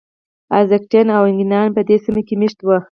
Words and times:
ازتکیان 0.59 1.07
او 1.17 1.23
اینکایان 1.27 1.69
په 1.75 1.81
دې 1.87 1.95
سیمو 2.03 2.21
کې 2.27 2.35
مېشت 2.41 2.59
وو. 2.63 2.77